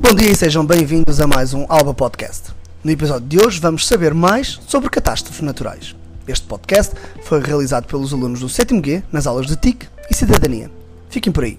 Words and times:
Bom 0.00 0.14
dia 0.14 0.30
e 0.30 0.34
sejam 0.34 0.64
bem-vindos 0.64 1.20
a 1.20 1.26
mais 1.26 1.52
um 1.52 1.66
Alba 1.68 1.92
Podcast. 1.92 2.52
No 2.84 2.90
episódio 2.90 3.26
de 3.26 3.38
hoje 3.38 3.60
vamos 3.60 3.86
saber 3.86 4.14
mais 4.14 4.60
sobre 4.66 4.88
catástrofes 4.88 5.42
naturais. 5.42 5.94
Este 6.26 6.46
podcast 6.46 6.94
foi 7.24 7.40
realizado 7.40 7.86
pelos 7.86 8.12
alunos 8.12 8.40
do 8.40 8.48
7 8.48 8.80
G 8.80 9.02
nas 9.10 9.26
aulas 9.26 9.46
de 9.46 9.56
TIC 9.56 9.88
e 10.08 10.14
Cidadania. 10.14 10.70
Fiquem 11.10 11.32
por 11.32 11.42
aí. 11.44 11.58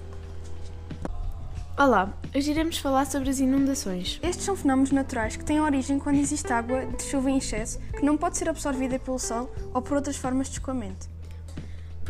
Olá, 1.78 2.12
hoje 2.34 2.50
iremos 2.50 2.78
falar 2.78 3.06
sobre 3.06 3.28
as 3.28 3.38
inundações. 3.38 4.18
Estes 4.22 4.46
são 4.46 4.56
fenómenos 4.56 4.90
naturais 4.90 5.36
que 5.36 5.44
têm 5.44 5.60
origem 5.60 5.98
quando 5.98 6.16
existe 6.18 6.50
água 6.52 6.86
de 6.86 7.02
chuva 7.04 7.30
em 7.30 7.38
excesso 7.38 7.78
que 7.96 8.04
não 8.04 8.16
pode 8.16 8.38
ser 8.38 8.48
absorvida 8.48 8.98
pelo 8.98 9.18
solo 9.18 9.50
ou 9.74 9.82
por 9.82 9.96
outras 9.96 10.16
formas 10.16 10.48
de 10.48 10.54
escoamento. 10.54 11.08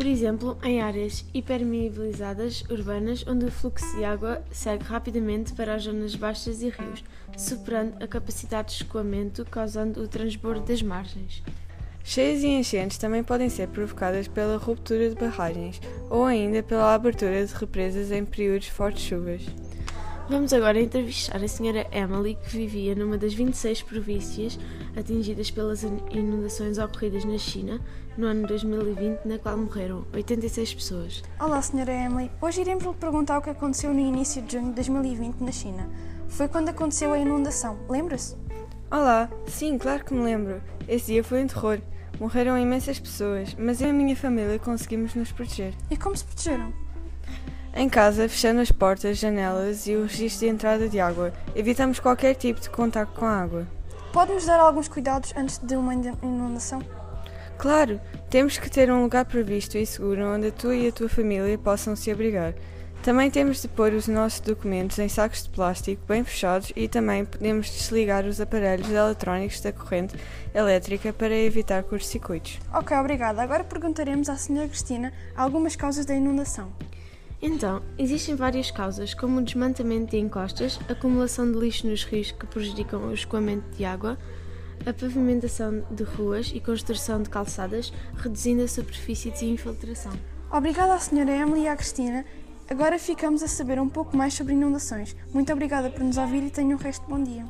Por 0.00 0.06
exemplo, 0.06 0.56
em 0.64 0.80
áreas 0.80 1.26
hipermeabilizadas 1.34 2.64
urbanas 2.70 3.22
onde 3.28 3.44
o 3.44 3.50
fluxo 3.50 3.84
de 3.98 4.02
água 4.02 4.42
segue 4.50 4.82
rapidamente 4.82 5.52
para 5.52 5.74
as 5.74 5.82
zonas 5.82 6.14
baixas 6.14 6.62
e 6.62 6.70
rios, 6.70 7.04
superando 7.36 8.02
a 8.02 8.08
capacidade 8.08 8.68
de 8.68 8.82
escoamento, 8.82 9.44
causando 9.44 10.02
o 10.02 10.08
transbordo 10.08 10.62
das 10.62 10.80
margens. 10.80 11.42
Cheias 12.02 12.42
e 12.42 12.46
enchentes 12.46 12.96
também 12.96 13.22
podem 13.22 13.50
ser 13.50 13.68
provocadas 13.68 14.26
pela 14.26 14.56
ruptura 14.56 15.10
de 15.10 15.16
barragens 15.16 15.78
ou 16.08 16.24
ainda 16.24 16.62
pela 16.62 16.94
abertura 16.94 17.44
de 17.44 17.52
represas 17.52 18.10
em 18.10 18.24
períodos 18.24 18.64
de 18.64 18.72
fortes 18.72 19.02
chuvas. 19.02 19.42
Vamos 20.30 20.52
agora 20.52 20.80
entrevistar 20.80 21.42
a 21.42 21.44
Sra. 21.44 21.88
Emily, 21.90 22.36
que 22.36 22.56
vivia 22.56 22.94
numa 22.94 23.18
das 23.18 23.34
26 23.34 23.82
províncias 23.82 24.60
atingidas 24.96 25.50
pelas 25.50 25.82
inundações 25.82 26.78
ocorridas 26.78 27.24
na 27.24 27.36
China 27.36 27.80
no 28.16 28.28
ano 28.28 28.46
2020, 28.46 29.24
na 29.24 29.38
qual 29.40 29.58
morreram 29.58 30.06
86 30.14 30.74
pessoas. 30.74 31.22
Olá, 31.40 31.58
Sra. 31.58 31.92
Emily. 31.92 32.30
Hoje 32.40 32.60
iremos 32.60 32.84
lhe 32.84 32.94
perguntar 32.94 33.38
o 33.38 33.42
que 33.42 33.50
aconteceu 33.50 33.92
no 33.92 33.98
início 33.98 34.40
de 34.40 34.52
junho 34.52 34.68
de 34.68 34.74
2020 34.74 35.40
na 35.40 35.50
China. 35.50 35.90
Foi 36.28 36.46
quando 36.46 36.68
aconteceu 36.68 37.12
a 37.12 37.18
inundação, 37.18 37.76
lembra-se? 37.88 38.36
Olá, 38.88 39.28
sim, 39.48 39.76
claro 39.78 40.04
que 40.04 40.14
me 40.14 40.22
lembro. 40.22 40.62
Esse 40.86 41.06
dia 41.06 41.24
foi 41.24 41.42
um 41.42 41.48
terror. 41.48 41.80
Morreram 42.20 42.56
imensas 42.56 43.00
pessoas, 43.00 43.56
mas 43.58 43.80
eu 43.80 43.88
e 43.88 43.90
a 43.90 43.92
minha 43.92 44.14
família 44.14 44.60
conseguimos 44.60 45.12
nos 45.12 45.32
proteger. 45.32 45.74
E 45.90 45.96
como 45.96 46.16
se 46.16 46.24
protegeram? 46.24 46.72
Em 47.74 47.88
casa, 47.88 48.28
fechando 48.28 48.60
as 48.60 48.72
portas, 48.72 49.16
janelas 49.18 49.86
e 49.86 49.94
o 49.94 50.02
registro 50.02 50.46
de 50.46 50.52
entrada 50.52 50.88
de 50.88 50.98
água, 50.98 51.32
evitamos 51.54 52.00
qualquer 52.00 52.34
tipo 52.34 52.60
de 52.60 52.68
contato 52.68 53.12
com 53.14 53.24
a 53.24 53.40
água. 53.42 53.66
Pode-nos 54.12 54.44
dar 54.44 54.58
alguns 54.58 54.88
cuidados 54.88 55.32
antes 55.36 55.58
de 55.58 55.76
uma 55.76 55.94
inundação? 55.94 56.82
Claro, 57.56 58.00
temos 58.28 58.58
que 58.58 58.68
ter 58.68 58.90
um 58.90 59.02
lugar 59.02 59.24
previsto 59.24 59.78
e 59.78 59.86
seguro 59.86 60.34
onde 60.34 60.50
tu 60.50 60.72
e 60.72 60.88
a 60.88 60.92
tua 60.92 61.08
família 61.08 61.56
possam 61.58 61.94
se 61.94 62.10
abrigar. 62.10 62.54
Também 63.02 63.30
temos 63.30 63.62
de 63.62 63.68
pôr 63.68 63.94
os 63.94 64.08
nossos 64.08 64.40
documentos 64.40 64.98
em 64.98 65.08
sacos 65.08 65.44
de 65.44 65.48
plástico 65.50 66.02
bem 66.06 66.22
fechados 66.22 66.72
e 66.76 66.86
também 66.88 67.24
podemos 67.24 67.70
desligar 67.70 68.26
os 68.26 68.40
aparelhos 68.40 68.90
eletrónicos 68.90 69.60
da 69.60 69.72
corrente 69.72 70.16
elétrica 70.52 71.12
para 71.12 71.34
evitar 71.34 71.82
curtos-circuitos. 71.82 72.58
Ok, 72.74 72.94
obrigada. 72.96 73.40
Agora 73.40 73.64
perguntaremos 73.64 74.28
à 74.28 74.34
Sra. 74.34 74.66
Cristina 74.66 75.12
algumas 75.34 75.76
causas 75.76 76.04
da 76.04 76.14
inundação. 76.14 76.70
Então, 77.42 77.82
existem 77.98 78.34
várias 78.34 78.70
causas, 78.70 79.14
como 79.14 79.40
o 79.40 79.42
desmantamento 79.42 80.10
de 80.10 80.18
encostas, 80.18 80.78
acumulação 80.88 81.50
de 81.50 81.58
lixo 81.58 81.86
nos 81.86 82.04
rios 82.04 82.32
que 82.32 82.46
prejudicam 82.46 83.08
o 83.08 83.14
escoamento 83.14 83.64
de 83.76 83.84
água, 83.84 84.18
a 84.84 84.92
pavimentação 84.92 85.82
de 85.90 86.02
ruas 86.02 86.52
e 86.54 86.60
construção 86.60 87.22
de 87.22 87.30
calçadas, 87.30 87.92
reduzindo 88.14 88.62
a 88.62 88.68
superfície 88.68 89.30
de 89.30 89.46
infiltração. 89.46 90.12
Obrigada 90.50 90.94
à 90.94 90.96
Sra. 90.96 91.30
Emily 91.30 91.62
e 91.62 91.68
à 91.68 91.76
Cristina. 91.76 92.24
Agora 92.68 92.98
ficamos 92.98 93.42
a 93.42 93.48
saber 93.48 93.80
um 93.80 93.88
pouco 93.88 94.16
mais 94.16 94.34
sobre 94.34 94.52
inundações. 94.52 95.16
Muito 95.32 95.52
obrigada 95.52 95.90
por 95.90 96.04
nos 96.04 96.18
ouvir 96.18 96.42
e 96.44 96.50
tenham 96.50 96.78
um 96.78 96.82
resto 96.82 97.02
de 97.04 97.08
bom 97.08 97.22
dia. 97.22 97.46